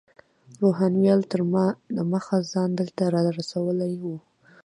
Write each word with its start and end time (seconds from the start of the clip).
روهیال 0.61 1.21
تر 1.31 1.41
ما 1.51 1.65
دمخه 1.95 2.37
ځان 2.51 2.69
دلته 2.79 3.03
رارسولی 3.15 3.93
و. 4.01 4.05